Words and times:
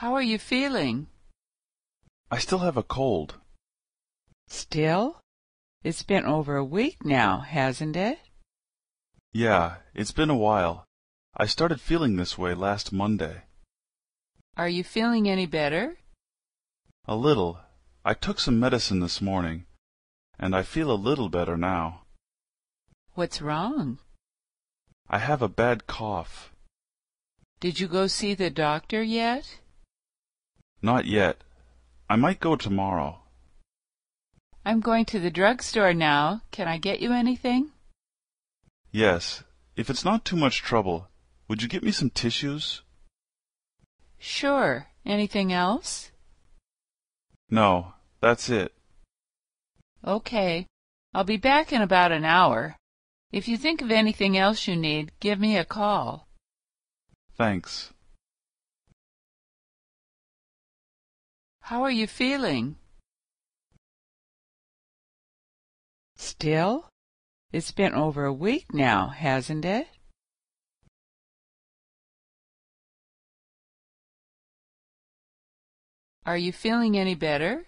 How 0.00 0.14
are 0.14 0.22
you 0.22 0.38
feeling? 0.38 1.08
I 2.30 2.38
still 2.38 2.60
have 2.60 2.78
a 2.78 2.82
cold. 2.82 3.34
Still? 4.48 5.20
It's 5.84 6.02
been 6.02 6.24
over 6.24 6.56
a 6.56 6.64
week 6.64 7.04
now, 7.04 7.40
hasn't 7.40 7.96
it? 7.96 8.18
Yeah, 9.34 9.74
it's 9.94 10.12
been 10.12 10.30
a 10.30 10.44
while. 10.48 10.86
I 11.36 11.44
started 11.44 11.82
feeling 11.82 12.16
this 12.16 12.38
way 12.38 12.54
last 12.54 12.94
Monday. 12.94 13.42
Are 14.56 14.70
you 14.70 14.84
feeling 14.84 15.28
any 15.28 15.44
better? 15.44 15.98
A 17.04 17.14
little. 17.14 17.58
I 18.02 18.14
took 18.14 18.40
some 18.40 18.58
medicine 18.58 19.00
this 19.00 19.20
morning, 19.20 19.66
and 20.38 20.56
I 20.56 20.62
feel 20.62 20.90
a 20.90 21.04
little 21.08 21.28
better 21.28 21.58
now. 21.58 22.04
What's 23.12 23.42
wrong? 23.42 23.98
I 25.10 25.18
have 25.18 25.42
a 25.42 25.56
bad 25.62 25.86
cough. 25.86 26.54
Did 27.60 27.80
you 27.80 27.86
go 27.86 28.06
see 28.06 28.32
the 28.32 28.48
doctor 28.48 29.02
yet? 29.02 29.58
Not 30.82 31.04
yet. 31.06 31.42
I 32.08 32.16
might 32.16 32.40
go 32.40 32.56
tomorrow. 32.56 33.20
I'm 34.64 34.80
going 34.80 35.04
to 35.06 35.18
the 35.18 35.30
drugstore 35.30 35.94
now. 35.94 36.42
Can 36.50 36.68
I 36.68 36.78
get 36.78 37.00
you 37.00 37.12
anything? 37.12 37.70
Yes, 38.92 39.42
if 39.76 39.88
it's 39.88 40.04
not 40.04 40.24
too 40.24 40.36
much 40.36 40.62
trouble, 40.62 41.08
would 41.48 41.62
you 41.62 41.68
get 41.68 41.82
me 41.82 41.92
some 41.92 42.10
tissues? 42.10 42.82
Sure. 44.18 44.86
Anything 45.06 45.52
else? 45.52 46.10
No, 47.48 47.94
that's 48.20 48.48
it. 48.50 48.74
Okay. 50.06 50.66
I'll 51.14 51.24
be 51.24 51.36
back 51.36 51.72
in 51.72 51.82
about 51.82 52.12
an 52.12 52.24
hour. 52.24 52.76
If 53.32 53.48
you 53.48 53.56
think 53.56 53.80
of 53.80 53.90
anything 53.90 54.36
else 54.36 54.66
you 54.66 54.76
need, 54.76 55.12
give 55.20 55.40
me 55.40 55.56
a 55.56 55.64
call. 55.64 56.28
Thanks. 57.36 57.92
How 61.70 61.84
are 61.84 61.90
you 61.92 62.08
feeling? 62.08 62.74
Still? 66.16 66.88
It's 67.52 67.70
been 67.70 67.94
over 67.94 68.24
a 68.24 68.32
week 68.32 68.74
now, 68.74 69.10
hasn't 69.10 69.64
it? 69.64 69.86
Are 76.26 76.36
you 76.36 76.50
feeling 76.50 76.98
any 76.98 77.14
better? 77.14 77.66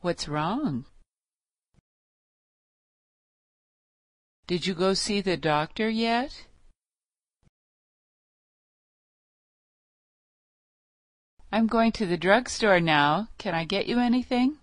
What's 0.00 0.26
wrong? 0.26 0.86
Did 4.46 4.66
you 4.66 4.72
go 4.72 4.94
see 4.94 5.20
the 5.20 5.36
doctor 5.36 5.90
yet? 5.90 6.47
I'm 11.50 11.66
going 11.66 11.92
to 11.92 12.06
the 12.06 12.18
drugstore 12.18 12.78
now. 12.78 13.28
Can 13.38 13.54
I 13.54 13.64
get 13.64 13.86
you 13.86 13.98
anything? 13.98 14.58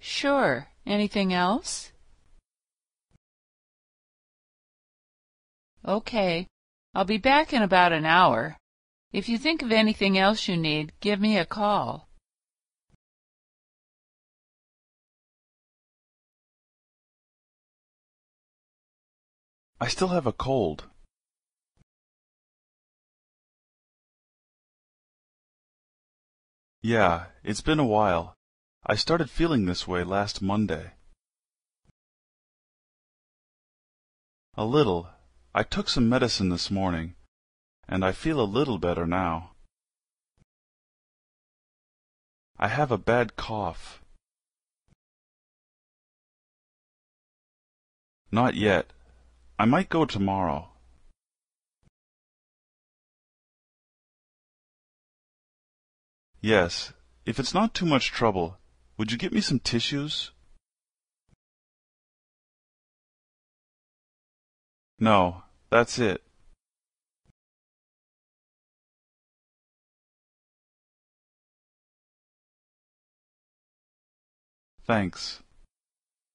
Sure. 0.00 0.66
Anything 0.84 1.32
else? 1.32 1.92
Okay. 5.86 6.48
I'll 6.92 7.04
be 7.04 7.18
back 7.18 7.52
in 7.52 7.62
about 7.62 7.92
an 7.92 8.04
hour. 8.04 8.56
If 9.12 9.28
you 9.28 9.38
think 9.38 9.62
of 9.62 9.70
anything 9.70 10.18
else 10.18 10.48
you 10.48 10.56
need, 10.56 10.92
give 11.00 11.20
me 11.20 11.38
a 11.38 11.46
call. 11.46 12.08
I 19.82 19.88
still 19.88 20.14
have 20.14 20.28
a 20.28 20.32
cold. 20.32 20.84
Yeah, 26.80 27.24
it's 27.42 27.62
been 27.62 27.80
a 27.80 27.84
while. 27.98 28.36
I 28.86 28.94
started 28.94 29.28
feeling 29.28 29.66
this 29.66 29.88
way 29.88 30.04
last 30.04 30.40
Monday. 30.40 30.92
A 34.54 34.64
little. 34.64 35.08
I 35.52 35.64
took 35.64 35.88
some 35.88 36.08
medicine 36.08 36.50
this 36.50 36.70
morning, 36.70 37.16
and 37.88 38.04
I 38.04 38.12
feel 38.12 38.40
a 38.40 38.54
little 38.58 38.78
better 38.78 39.04
now. 39.04 39.50
I 42.56 42.68
have 42.68 42.92
a 42.92 42.98
bad 43.12 43.34
cough. 43.34 44.00
Not 48.30 48.54
yet. 48.54 48.92
I 49.62 49.64
might 49.64 49.88
go 49.88 50.04
tomorrow. 50.04 50.70
Yes, 56.40 56.92
if 57.24 57.38
it's 57.38 57.54
not 57.54 57.72
too 57.72 57.86
much 57.86 58.10
trouble, 58.10 58.58
would 58.98 59.12
you 59.12 59.18
get 59.18 59.32
me 59.32 59.40
some 59.40 59.60
tissues? 59.60 60.32
No, 64.98 65.44
that's 65.70 65.96
it. 66.00 66.24
Thanks. 74.84 75.41